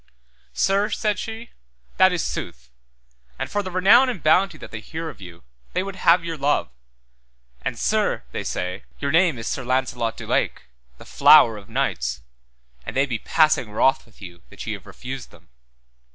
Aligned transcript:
Sir, 0.55 0.89
said 0.89 1.19
she, 1.19 1.51
that 1.97 2.11
is 2.11 2.23
sooth, 2.23 2.71
and 3.37 3.51
for 3.51 3.61
the 3.61 3.69
renown 3.69 4.09
and 4.09 4.23
bounty 4.23 4.57
that 4.57 4.71
they 4.71 4.79
hear 4.79 5.09
of 5.09 5.21
you 5.21 5.43
they 5.73 5.83
would 5.83 5.97
have 5.97 6.23
your 6.25 6.39
love, 6.39 6.71
and 7.61 7.77
Sir, 7.77 8.23
they 8.31 8.43
say, 8.43 8.83
your 8.99 9.11
name 9.11 9.37
is 9.37 9.47
Sir 9.47 9.63
Launcelot 9.63 10.17
du 10.17 10.25
Lake, 10.25 10.63
the 10.97 11.05
flower 11.05 11.55
of 11.55 11.69
knights, 11.69 12.23
and 12.83 12.95
they 12.95 13.05
be 13.05 13.19
passing 13.19 13.69
wroth 13.69 14.07
with 14.07 14.23
you 14.23 14.41
that 14.49 14.65
ye 14.65 14.73
have 14.73 14.87
refused 14.87 15.29
them. 15.29 15.49